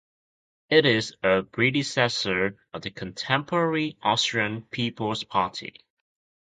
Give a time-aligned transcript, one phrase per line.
[0.71, 5.85] It is a predecessor of the contemporary Austrian People's Party.